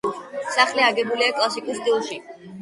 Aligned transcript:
სახლი 0.55 0.81
აგებულია 0.85 1.35
კლასიკურ 1.41 1.79
სტილში. 1.83 2.19